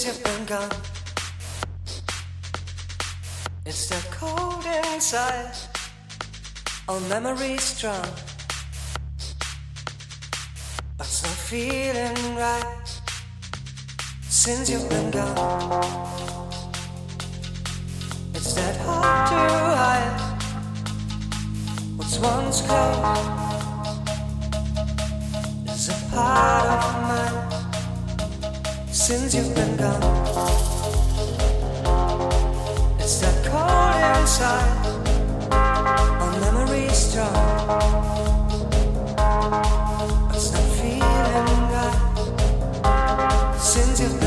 since 0.00 0.16
you've 0.16 0.24
been 0.24 0.46
gone. 0.46 0.70
It's 3.66 3.76
still 3.76 4.00
cold 4.10 4.64
inside, 4.94 5.52
all 6.88 7.00
memories 7.00 7.62
strong. 7.62 8.08
But 10.96 11.06
it's 11.06 11.22
not 11.22 11.36
feeling 11.50 12.36
right 12.36 13.00
since 14.22 14.70
you've 14.70 14.88
been 14.88 15.10
gone. 15.10 16.48
It's 18.34 18.54
that 18.54 18.76
hard 18.78 19.28
to 19.28 19.40
hide 19.76 20.20
what's 21.96 22.18
once 22.18 22.62
gone. 22.62 23.18
is 25.68 25.88
a 25.90 26.14
part 26.14 26.84
of 26.84 27.02
mine 27.02 27.39
since 29.10 29.34
you've 29.34 29.52
been 29.56 29.76
gone. 29.76 30.02
It's 33.00 33.18
that 33.22 33.36
cold 33.50 33.96
inside, 34.20 34.86
our 36.22 36.32
memories 36.44 36.96
strong. 37.06 37.34
It's 40.32 40.52
not 40.52 40.66
feeling 40.78 41.62
right 41.74 41.98
since 43.58 44.00
you've 44.00 44.19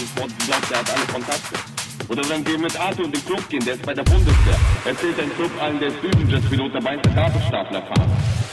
da 0.00 0.22
hat 0.22 0.30
die 0.30 0.30
Daniel 0.30 0.30
Sport 0.30 0.38
gesagt, 0.38 0.70
der 0.70 0.78
hat 0.78 0.90
alle 0.90 1.06
Kontakte. 1.06 1.54
Oder 2.08 2.28
wenn 2.28 2.46
wir 2.46 2.58
mit 2.58 2.80
Arthur 2.80 3.04
in 3.04 3.12
den 3.12 3.24
Club 3.24 3.48
gehen, 3.48 3.64
der 3.64 3.74
ist 3.74 3.82
bei 3.84 3.94
der 3.94 4.02
Bundeswehr. 4.02 4.58
Erzählt 4.84 5.20
ein 5.20 5.32
Club 5.36 5.50
allen, 5.60 5.78
der 5.78 5.88
ist 5.88 6.02
Düsenjet-Pilot, 6.02 6.74
dabei 6.74 6.96
ist 6.96 7.04
der 7.04 7.12
Gabelstapler 7.12 7.82
fahren. 7.82 8.49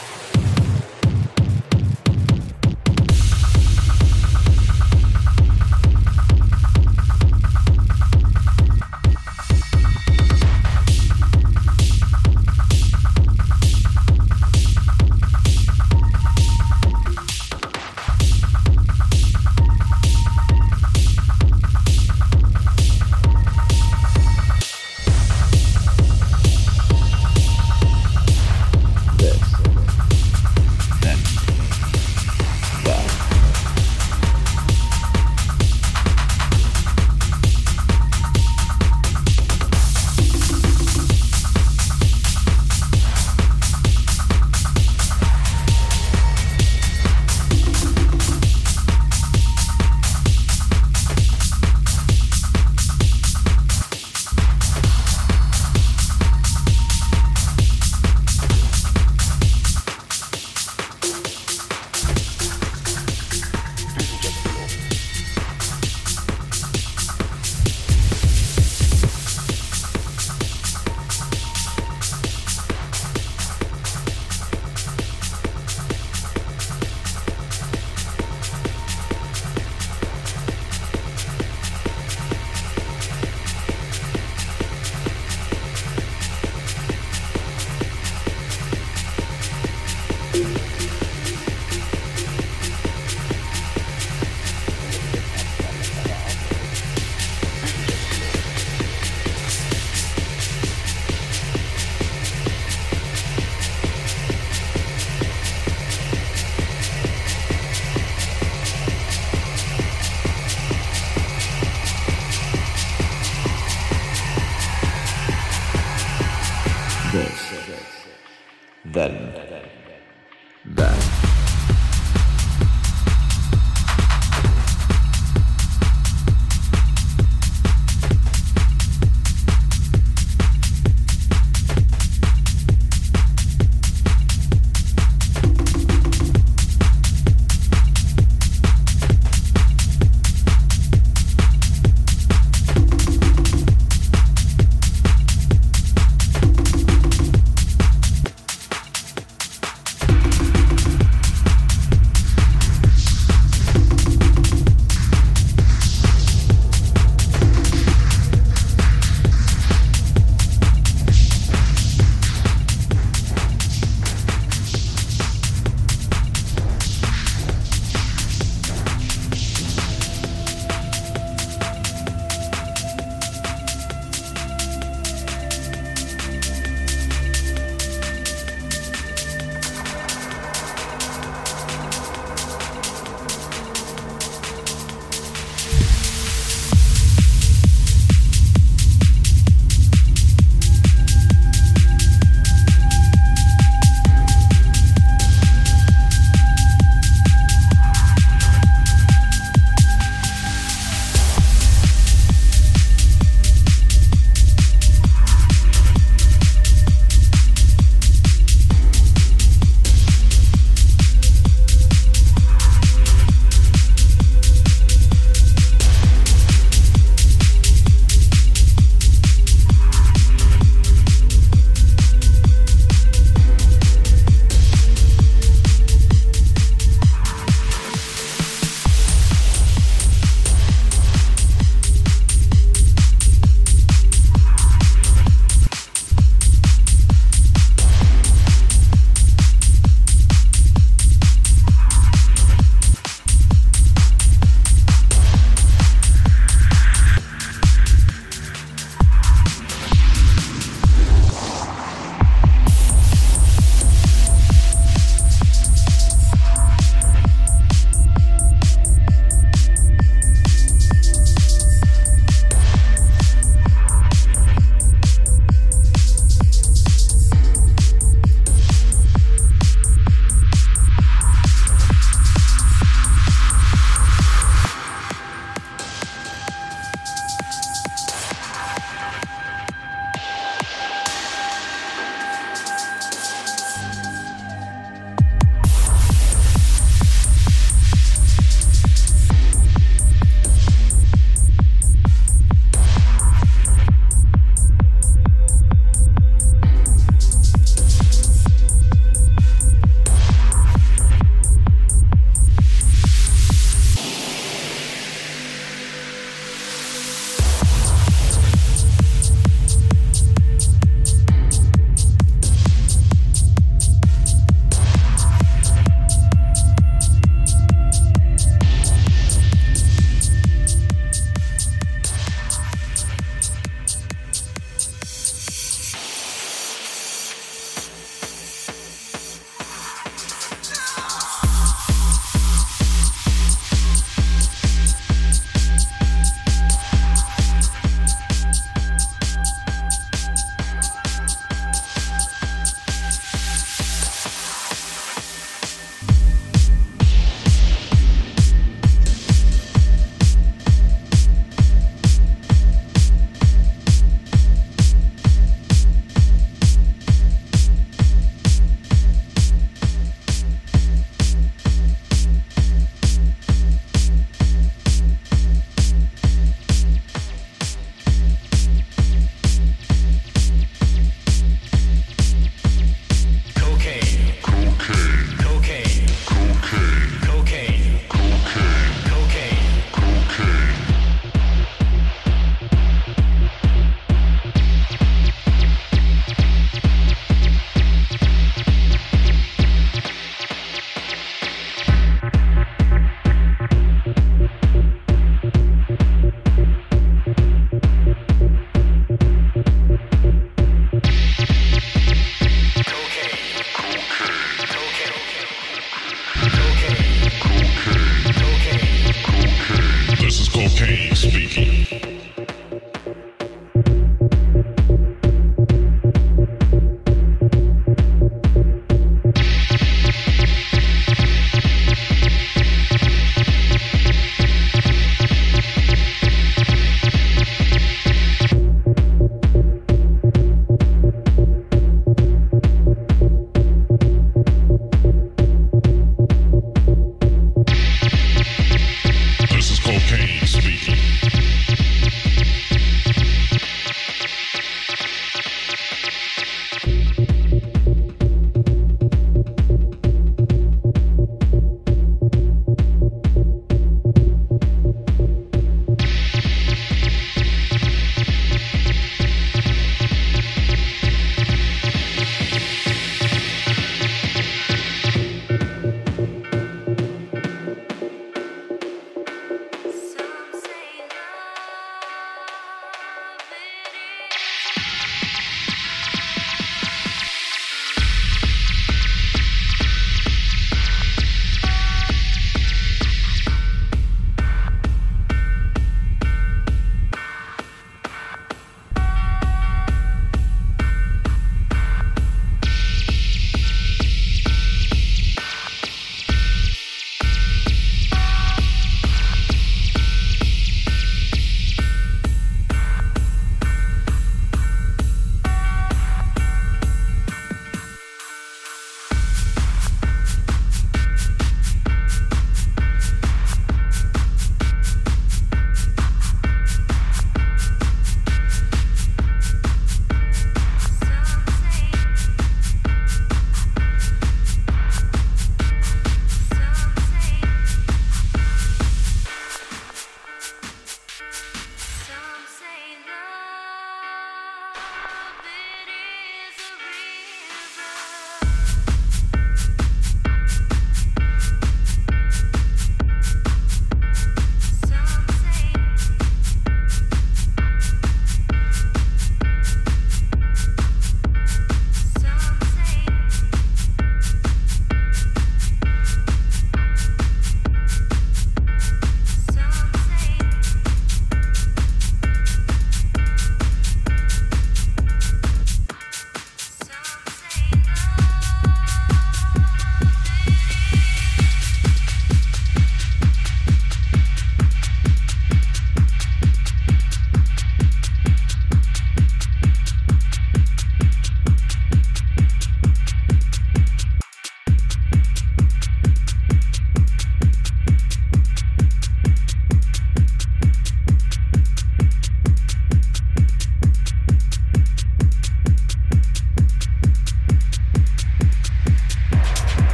Kane 410.77 411.15
speaking. 411.15 411.86